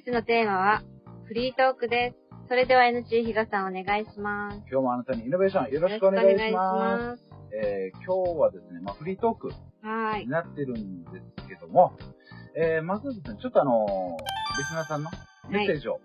[0.00, 0.82] 日のテーマは、
[1.26, 2.16] フリートークです。
[2.48, 4.56] それでは NC 比嘉さんお願いします。
[4.70, 7.22] 今日もあなたにイノベーションよろしくお願いします。
[7.52, 10.28] えー今日はですね、まあ、フリートークに。
[10.28, 11.96] なってるんですけども、
[12.56, 15.10] えーまずですね、ちょっとあのーリスナーさんの
[15.48, 16.00] メッセージを、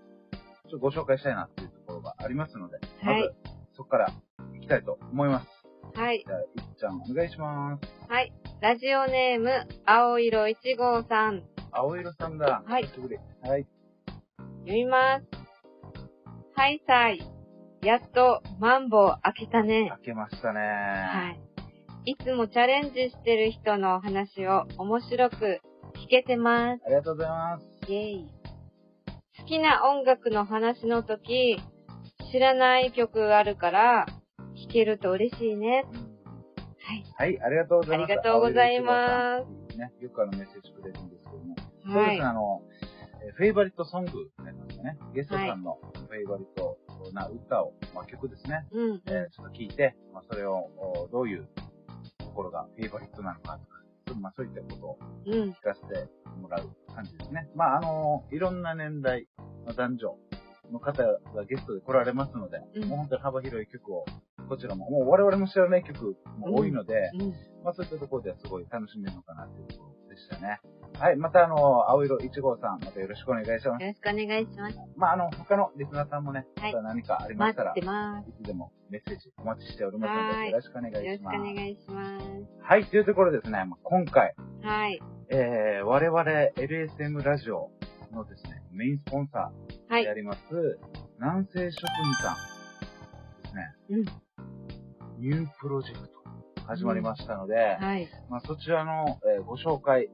[0.69, 3.33] ちょっとご紹介したいなっていうところがありますので、はいまず、
[3.75, 4.11] そこから
[4.53, 5.47] 行きたいと思います。
[5.95, 6.23] はい。
[6.25, 8.11] じゃあ、いっちゃんお願いします。
[8.11, 8.33] はい。
[8.61, 9.49] ラジオネーム、
[9.85, 11.43] 青色1号さん。
[11.71, 12.63] 青色さんだ。
[12.65, 13.17] はい久しぶり。
[13.47, 13.65] はい。
[14.63, 15.25] 読みます。
[16.55, 17.19] はいさい。
[17.81, 19.89] やっと、マンボウ開けたね。
[19.89, 20.59] 開けましたね。
[20.61, 21.29] は
[22.05, 22.11] い。
[22.11, 25.59] いつもチャレンジしてる人の話を面白く
[25.95, 26.83] 聞けてます。
[26.85, 27.91] ありがとうございます。
[27.91, 28.27] イェイ。
[29.39, 31.59] 好きな音楽の話の時、
[32.31, 34.05] 知らない曲があるから、
[34.55, 35.85] 弾けると嬉しいね。
[37.17, 37.33] はい。
[37.33, 38.11] はい、ありがとうございます。
[38.11, 39.39] ありがとうございま
[39.71, 41.55] すね、よくあのメッセージくれるんですけども。
[41.85, 42.29] そうはいですね、。
[42.29, 42.72] あの、えー
[43.31, 44.97] フェイバリットソングなんですかね。
[45.13, 46.77] ゲストさんのフェイバリット
[47.13, 48.65] な歌を、まあ、曲ですね。
[48.71, 49.01] うん。
[49.07, 51.47] えーちょっと聞いて、まあ、それを、おどういう
[52.17, 55.33] ところがフェイバリットなのかとか、そうまあ、そういったことをうん。
[55.51, 56.09] 聞かせて
[56.41, 57.49] もらう感じですね。
[57.55, 59.27] まあ、あの、いろんな年代
[59.65, 60.17] の男女
[60.71, 64.05] の方がゲストで来られますので、うんもう本当に幅広い曲を、
[64.53, 67.33] こちらも、もう我々も知らない曲も多いので、うん。
[67.63, 70.59] まあそういったところではすごい楽しめるのかなというところでしたね。
[70.99, 71.15] はい。
[71.15, 73.67] またあの、青色1号さん、またよろしくお願いします。
[73.81, 74.77] よろしくお願いします。
[74.95, 77.73] まああの、他のリスナーさんもね、はいまた何かありましたら。
[77.73, 77.81] い
[78.43, 81.55] つでもメッセージお待ちしておりますので、はいよろしくお願いよろしくおします。
[81.55, 82.25] 願いします。
[82.61, 82.85] はい。
[82.85, 85.01] というところですね、まあ今回、はい。
[85.29, 87.71] えー、我々 LSM ラジオ
[88.11, 89.51] のですね、メインスポンサ
[89.89, 90.13] はいーであ。
[90.13, 90.39] ります、
[91.19, 94.22] 南西職人さんですね、うん。
[95.23, 96.15] ニュープロジェクト
[96.67, 98.09] 始まりましたので、はい。
[98.29, 100.09] まあ、そちらの、えーご紹介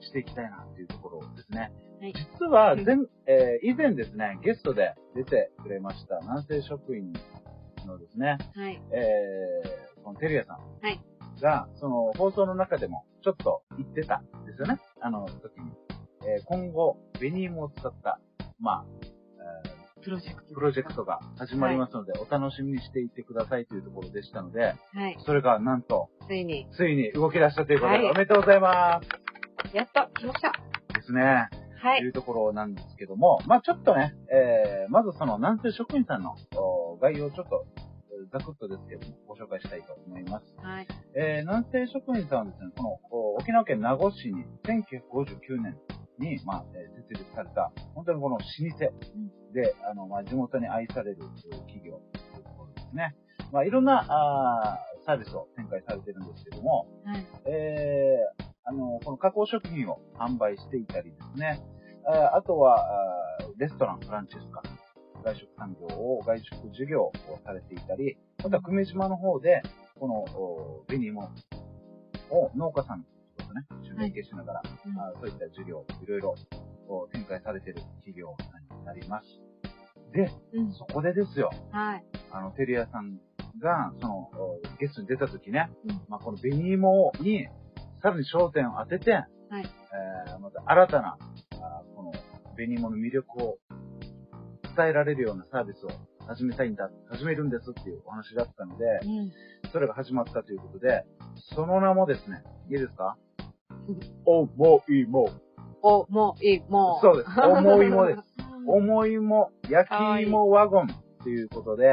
[0.00, 1.70] していきたいなというところですね。
[2.00, 2.96] はい実はうん前、
[3.26, 7.12] えー以前ですね、ゲストで出てくれました南西職員
[7.86, 8.80] のですね、はい。
[8.92, 11.02] えー、このテリアさんはい
[11.42, 14.80] が、その放送の中でもちょっと言ってたんですよね。
[15.02, 15.70] あの時に。
[16.26, 18.18] えー今後、ベニームを使った、
[18.58, 19.15] まあ、え
[20.06, 25.16] プロジェクープロジェクトが始まりますので、お楽しみにしていてくださいというところでしたので、はい。
[25.26, 29.76] それがなんと、ついに、ついに動き出したということで、はいおめでとうございます。
[29.76, 30.52] やっと来ました。
[30.94, 31.48] ですね。
[31.82, 31.98] はい。
[31.98, 37.86] というところなんですけども、まあちょっとね、えー、まずその南西職員さんのお概要をちょっと、えー
[38.32, 40.54] ざくっとですけども、ご紹介したいと思います。
[40.62, 40.86] はい。
[41.16, 45.76] えー、南西職員さんはですね、このお沖縄県名護市に1959年
[46.18, 48.78] に、まあ、えー設立された、本当にこの老舗
[49.52, 53.14] で、あの、まあ、地元に愛されるえー企業というところですね。
[53.52, 57.26] まあ、いろんな、あーサービスを展開されてるんですけども、はい。
[57.46, 61.62] えー、あの、この加工食品を販売していたりですね。
[62.08, 62.84] ああとは、
[63.56, 64.62] レストラン、フランチェスカ、
[65.22, 67.12] 外食産業を、外食事業を
[67.44, 69.62] されていたり、また久米島の方で、
[69.98, 71.22] この、お紅芋
[72.30, 73.08] を農家さんと
[73.56, 73.66] ね、
[73.98, 76.34] 連携しながら、うんあそういった事業、いろいろ
[77.12, 79.26] 展開されている企業さんになります。
[80.12, 80.72] で、うん。
[80.72, 82.04] そこでですよ、はい。
[82.30, 83.18] あの、テリアさん
[83.60, 87.48] が、その、おゲストに出た時ね、うんまあ、この紅芋に、
[88.02, 89.26] さらに焦点を当てて、はい。
[90.28, 91.16] えーまた新たな、
[91.62, 92.12] あこの、
[92.54, 93.58] 紅芋の魅力を
[94.76, 95.90] 伝えられるようなサービスを
[96.26, 99.08] 始めたいんだ、始めるんですっていうお話だったので、う
[99.66, 99.70] ん。
[99.72, 101.04] それが始まったということで、
[101.54, 103.16] その名もですね、いいですか？
[104.24, 105.30] おもいも。
[105.82, 107.04] お、もういい、もう。
[107.04, 107.40] そうです。
[107.40, 108.20] 思いもです。
[108.64, 108.70] うん。
[108.70, 110.88] 思いも、焼き芋ワゴン
[111.22, 111.86] ということで、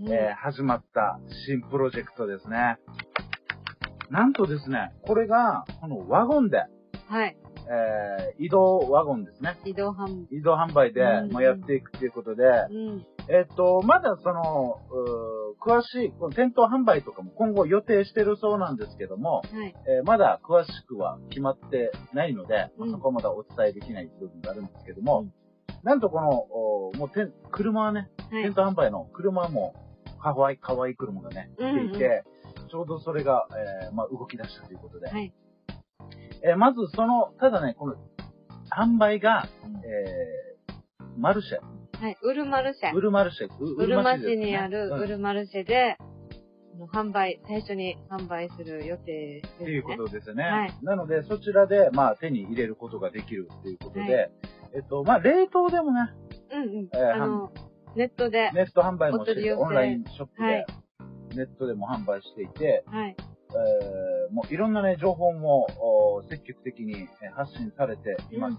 [0.00, 2.76] うんえー始まった新プロジェクトですね。
[4.10, 6.58] なんとですね、これが、このワゴンで、
[7.08, 7.36] はい。
[7.68, 9.56] えー移動ワゴンですね。
[9.64, 10.36] 移動販売。
[10.36, 13.06] 移動販売で、うんまあ、やっていくということで、うん。
[13.28, 14.80] えっと、まだその、
[15.60, 19.74] 詳しい、この店頭販売とかも今後予定してるそうなんですけども、はい。
[19.88, 25.32] えーまだ詳しくは決まってないので、まあうんそこはまだお伝えできない部分があるんですけども、うん
[25.82, 28.54] なんとこの、おもう店、車はね、はい店。
[28.54, 29.74] 頭販売の車も、
[30.20, 32.24] かわいい、かわいい車がね、うん来ていて、
[32.70, 33.46] ちょうどそれが、
[33.84, 35.32] えーまあ、動き出したということで、はい。
[36.44, 37.94] えーまずその、ただね、この、
[38.76, 40.74] 販売が、うんえー
[41.18, 41.58] マルシェ、
[42.00, 42.16] はい。
[42.22, 42.92] ウルマルシェ。
[42.92, 45.96] ウルマルシェ、ウウルマ市にあるうんウルマルシェで、
[46.92, 49.62] 販売、最初に販売する予定です、ね。
[49.62, 50.44] っていうことですよね。
[50.44, 54.28] はいなので、そちらで、まあ、手に入れることができるっていうことで、は
[54.74, 56.10] えっと、まあ、冷凍でもね、
[56.52, 56.88] うんうん。
[56.92, 57.52] えーあの、
[57.96, 60.66] ネットで、ネット販売もしていて、オンラインショップはい
[61.30, 63.16] で、ネットでも販売していて、はい。
[63.18, 65.68] えーもういろんなね、情報も
[66.18, 68.56] お積極的にえー発信されています。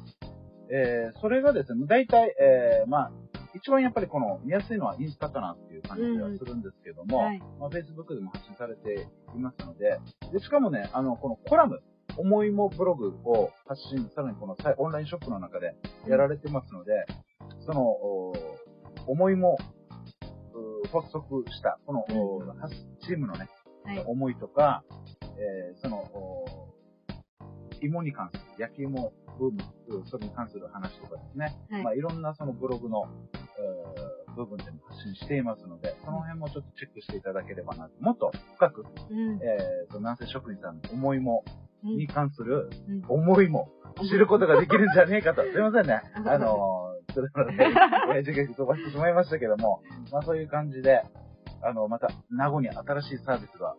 [0.70, 3.12] えー、それがですね、大体、えー、まあ、
[3.58, 7.40] 一番やっぱりこの見やすいのはインスタかなっていう感じではするんですけども、うんはい。
[7.60, 10.00] まあ、Facebook でも発信されていますので、
[10.32, 11.82] で、しかもね、あの、このコラム、
[12.18, 15.76] 思いもブログを発信、さらにこのオンラインショップの中で
[16.08, 17.06] やられてますので、
[17.60, 18.34] その、お
[19.08, 19.58] 思いも、
[20.54, 22.06] う発足した、この、
[23.02, 23.48] チームのね、
[23.84, 24.04] はい。
[24.06, 24.84] 思いとか、
[25.22, 26.46] えーその、お
[27.82, 31.84] 芋に関する、焼き芋ブーム、それに関する話とかですね、はい。
[31.84, 33.37] まあ、いろんなそのブログの、えー
[34.38, 39.40] 部分でも発信していますので、その辺もちょっとチェックしていただければなと、もっと深く、うん。
[39.42, 43.70] えーと、南西職人さんの思いも、うんに関するうん思いも
[44.10, 45.44] 知ることができるんじゃねえかと。
[45.44, 46.02] すいませんね。
[46.26, 47.72] あのー、それからね、
[48.18, 49.82] えー時間飛ばしてしまいましたけども、
[50.12, 51.04] まあそういう感じで、
[51.62, 53.76] あの、また、名護に新しいサービスが、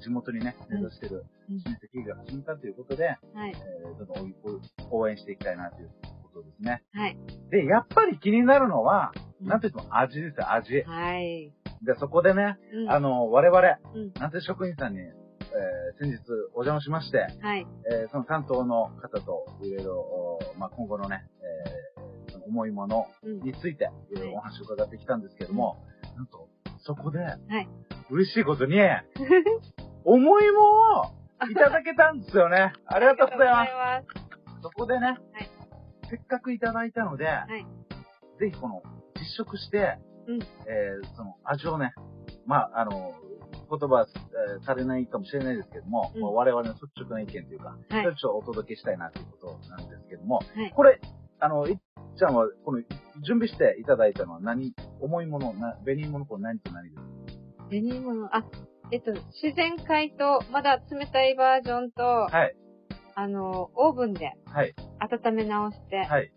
[0.00, 3.14] 地元にね、目指してるうん親戚が始めたということで、は
[3.46, 3.54] い。
[3.54, 4.34] えー、どんどん
[4.90, 5.90] 応応援していきたいなという
[6.34, 6.82] ことですね。
[6.92, 7.16] はい。
[7.50, 10.82] で、やっぱり気になるのは、うんなんといっても味ですよ、味。
[10.82, 11.52] はい。
[11.82, 13.60] で、そこでね、うんあの、我々、
[13.94, 15.14] うん南西職員さんに、えー
[16.00, 16.18] 先日
[16.54, 17.66] お邪魔しまして、はい。
[17.92, 21.24] えーその担当の方といろいろ、おまあ、今後のね、
[21.98, 23.40] えーその重いものうん。
[23.40, 25.76] について、いろいろお話を伺ってきたんですけども、
[26.16, 26.48] なんと、
[26.78, 27.18] そこで、
[28.10, 28.76] 嬉しいことに、
[30.04, 30.60] 重いも
[31.00, 31.04] を
[31.50, 32.72] いただけたんですよね。
[32.86, 34.06] ありがとうございます。
[34.56, 34.62] す。
[34.62, 35.18] そこでね、
[36.16, 37.28] せっかくいただいたので、い。
[38.40, 38.82] ぜひこの、
[39.16, 40.38] 実食して、うん。
[40.42, 41.92] えーその味をね、
[42.46, 43.12] まあ、あの、
[43.70, 44.06] 言葉は、
[44.56, 46.22] えーされないかもしれないですけども、うん。
[46.22, 50.72] まあ我々の率直な意見というか、そはいちょっとお届けしたいなということなんですけども、はい。
[50.74, 51.00] これ、
[51.40, 51.76] あの、いっ
[52.16, 52.82] ちゃんは、この、
[53.26, 57.02] 準備していただいたのは何、重いもの、な紅芋のこれ何と何ですか？
[57.70, 58.44] 紅物、あ、
[58.90, 62.56] えっと、自然解凍、まだ冷たいバージョンと、はい、
[63.16, 64.74] あの、オーブンではい、
[65.26, 66.32] 温め直して、はい、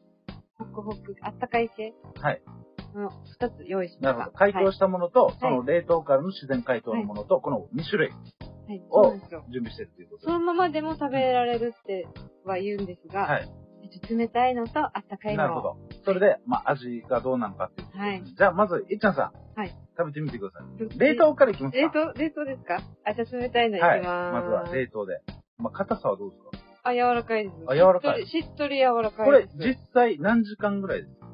[0.59, 2.41] ホクホク、あったかい系はい。
[2.95, 3.09] の
[3.39, 4.07] 二つ用意しました。
[4.07, 4.37] なるほど。
[4.37, 8.19] 解凍したものと、その冷凍からの自然解凍のものと、この2種類はい。
[8.69, 9.11] はい、を。
[9.49, 12.07] 準備してるということそのままでも食べられるって
[12.45, 13.49] は言うんですが、はい。
[13.83, 15.47] えっと冷たいのとあったかいのを。
[15.47, 15.77] なるほど。
[16.05, 19.59] それで、まあ、味がどうなのかっていうはいじゃあ、まず、いっちゃんさん。
[19.59, 19.69] はい。
[19.97, 20.97] 食べてみてください。
[20.97, 21.77] で冷凍からいきますか？
[21.79, 22.79] 冷凍冷凍ですか？
[23.05, 24.01] あ、じゃあ冷たいのいきまはい。
[24.01, 25.21] まずは冷凍で。
[25.57, 26.66] まあ、硬さはどうですか？
[26.89, 27.55] あ、柔らかいです。
[27.67, 29.57] あ柔らかいしっとり柔らかこれいで、す。
[29.57, 31.27] 実際何時間ぐらいですか？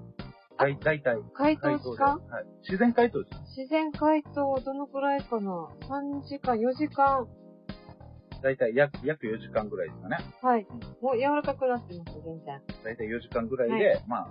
[0.60, 1.18] だい、だいたい。
[1.34, 2.32] 解凍時間で。
[2.32, 2.46] はい。
[2.62, 3.20] 自然解凍。
[3.56, 7.28] 自然解凍どのくらいかな ?3 時間、4時間。
[8.42, 10.18] だいたい約、約4時間ぐらいですかね。
[10.42, 10.68] はい。
[11.02, 12.62] もう柔らかくなってます、全然。
[12.84, 14.28] だいたい4時間ぐらいで、まあ、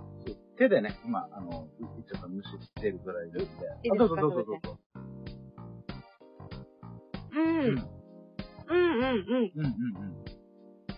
[0.57, 1.67] 手でね、今、あの、
[2.07, 3.65] ちゃんさん蒸してるぐらいでいいですか？
[3.97, 4.77] どうぞどうぞどうぞ。
[7.35, 7.39] うん。
[7.39, 7.79] うん、うん、
[8.69, 9.51] うん、うん。
[9.55, 10.22] うんうんうん。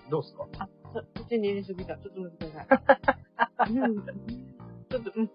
[0.10, 0.48] どうですか？
[0.60, 1.96] あ、そ、口に入れすぎた。
[1.98, 3.74] ちょっと待ってください。
[3.78, 3.96] うん。
[4.90, 5.32] ちょっと、うん。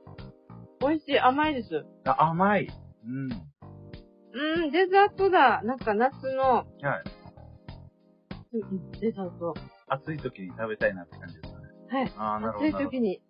[0.81, 1.85] 美味しい、甘いです。
[2.05, 2.69] あ、甘い。
[3.05, 3.31] うん。
[4.33, 5.63] うん、デザートだ。
[5.63, 6.67] なんか夏の、はい。
[8.53, 9.55] うんうん、デザート。
[9.89, 11.67] 暑い時に食べたいなって感じですかね。
[11.89, 12.13] はい。
[12.17, 12.79] ああ、なるほ暑いど。
[12.79, 13.21] なるほ時に、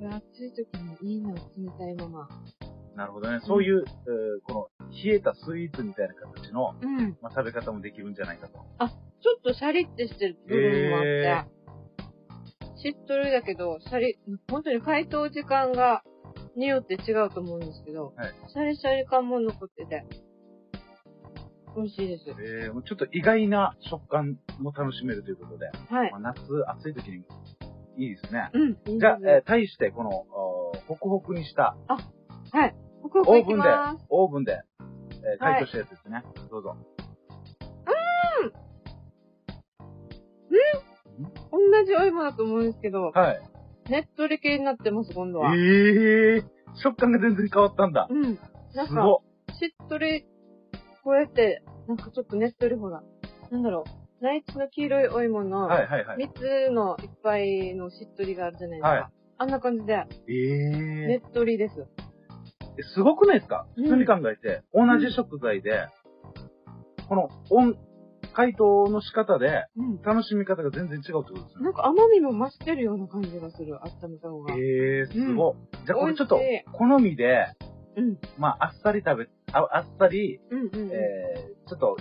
[0.00, 0.66] うん、暑い時
[1.02, 1.40] にいいな、冷
[1.78, 2.28] たいまま。
[2.28, 3.40] どなるほどね。
[3.40, 7.16] そういう、えーこの、冷えたスイーツみたいな形の、うん。
[7.20, 8.54] まあ、食べ方もできるんじゃないかと。
[8.54, 8.94] ちょっと
[9.58, 11.58] シャリってしてる部分もあって、
[12.80, 16.02] しっとりだけど、シャリ、本当に解凍時間が、
[16.56, 20.06] によって違うと思うんですけど、はいシャリシャリ感も残ってて、
[21.76, 22.24] 美味しいです。
[22.30, 26.20] えー、もうちょっと意外な食感も楽しめるということで、はいまあ、。
[26.20, 27.18] 夏、暑い時に
[27.96, 28.50] いいですね。
[28.52, 32.74] うん、いいですじゃあ、えー対してこの、おホクホクにした、はい。
[33.02, 33.68] ホクホクオーブンで
[34.08, 34.62] オーブンで、
[35.22, 36.22] えー解凍したやつですね。
[36.50, 36.76] どうぞ。
[41.50, 43.90] 同じお芋だと思うんですけど、はい。
[43.90, 45.54] ねっとり系になってます、今度は。
[45.54, 46.44] ええー、
[46.82, 48.06] 食感が全然変わったんだ。
[48.10, 48.22] うん。
[48.74, 49.18] なんか、
[49.58, 50.26] しっとり、
[51.02, 53.02] こうやって、なんかちょっとねっとりほら、
[53.50, 53.84] なんだろ
[54.20, 56.16] う、内地の黄色いお芋の、はいはいはい。
[56.18, 58.88] 三つのいっぱいのしっとりがあるじゃないですか。
[58.88, 59.06] はい
[59.40, 61.86] あんな感じで、ええねっとりです。
[62.76, 63.68] えすごくないですか？
[63.76, 65.86] うん普通に考えて、同じ食材で、
[67.08, 67.76] この、温、
[68.34, 70.02] 解凍の仕方で、うん。
[70.02, 71.64] 楽しみ方が全然違うってことですね。
[71.64, 74.54] なんか甘みも増してるような感じがする、温めた方が。
[74.54, 75.54] ええー、すごい。
[75.86, 76.40] じゃあこれちょっと
[76.72, 77.46] 好みで、
[77.96, 78.18] うん。
[78.38, 80.90] まあ、あっさり食べ、ああっさり、うんうんうん。
[80.92, 81.96] えー、ちょっと、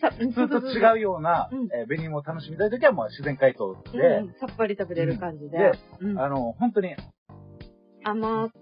[0.00, 5.58] さ普通と違うような、うんえー、紅芋を楽しみたいときは、まあ、自然解凍で、うんうんさっぱり食べれる感じで。
[5.58, 6.94] でうんあの、本当に、
[8.04, 8.54] 甘く。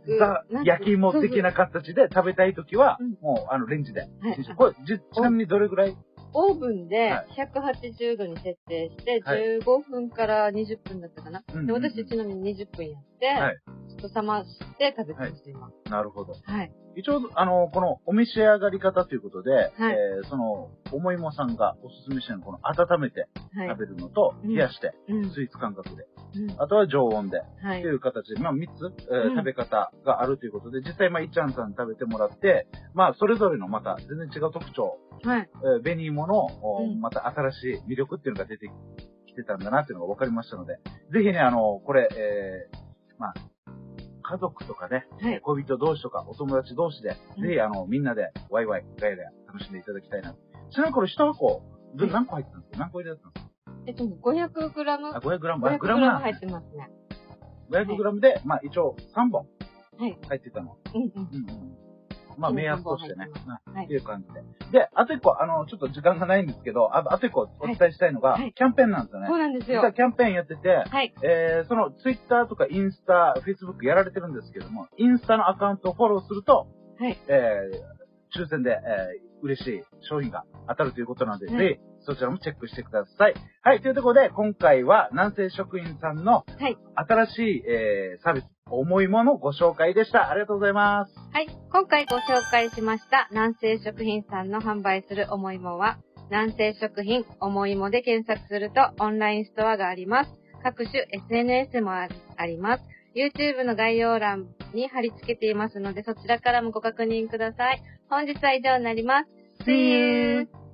[0.65, 4.01] 焼き芋的な形で食べたいときはうん、もう、あの、レンジで。
[4.01, 4.11] はい
[4.57, 5.97] これ、じちなみにどれぐらい
[6.39, 11.43] オーブンではい180度に設定して、はい15分から20分だったかな。
[11.49, 13.57] うんうんうんで私ちなみに20分やって、はい
[13.89, 15.71] ちょっと冷まして食べてます、今。
[15.91, 16.35] なるほど。
[16.45, 16.73] はい。
[16.97, 23.69] 一応、あの、このお召し上がり方ということで、はいえーその、おもいもさんがおすすめしてるのはこの温めてはい。
[23.69, 25.31] 食べるのと、うん冷やして、うん。
[25.31, 26.07] スイーツ感覚で、
[26.41, 27.93] うんあとは常温で、はいとい。
[27.95, 35.51] う形で、まあ3つ、えーうん食べ方があるということで、実際、まあ、いっちゃんさん食べてもらって、まあ、それぞれのまた全然違う特徴、はい。
[35.63, 36.49] えー、紅芋の、
[37.01, 38.71] また新しい魅力っていうのが出て
[39.27, 40.77] きてたんだなっていうのが分かりましたので、
[41.13, 42.87] ぜひね、あの、これ、えー
[43.19, 43.35] まあ、
[44.29, 50.35] 家族とかね、はい恋人同士とかお友達同士で、うんぜひあの、みんなでワイワイ、ガヤガヤ楽しんでいただきたいな。
[50.71, 51.63] ちなみにこれ一箱、
[51.95, 52.79] 何個入ってたんですか？
[52.81, 53.51] 何個入れてたんですか？
[53.87, 56.91] えっと、500グラムあ、500グラム、あ、500グラム入ってますね。
[57.71, 59.47] 500グラムで、まあ一応3本
[59.99, 60.19] はい。
[60.29, 60.77] 入ってたの。
[60.95, 61.11] うんうん。
[61.11, 61.76] うんうん。
[62.39, 63.29] まあ目安としてね
[63.75, 64.81] はいっていう感じで。
[64.81, 69.39] で、あと一個、あの、ちょっと時間がないんですけど、ああと一個お伝えしたいのが、はいはいキャンペーンなんですよねそう。
[69.39, 69.93] なんですよ実は。
[69.93, 71.15] キャンペーンやってて、はい。
[71.23, 77.19] えー、そのツイッターとかインスタ、フェイスブックやられてるんですけども、インスタのアカウントをフォローすると、はい。
[77.29, 83.35] えー、抽選で、えー、嬉しい商品が当たるということなので、はいぜひ、そちらもチェックしてください。
[83.63, 86.77] はい、というところで、今回は南西食品さんのはい。
[86.95, 90.29] 新しい、えー、サービス、思いものご紹介でした。
[90.29, 91.15] ありがとうございます。
[91.33, 91.49] はい。
[91.71, 95.99] 今回ご紹介しました南西食品さんの販売するおもいもは、
[96.31, 100.31] 南西食品おもいもで検索するとオンラインストアがあります。
[100.65, 102.09] 各種 SNS もあ
[102.45, 102.85] ります。
[103.15, 107.83] YouTube の概要欄に貼り付けていますので、そちらからもご確認ください。
[108.11, 109.65] 本日は以上になります。
[109.65, 110.66] See you!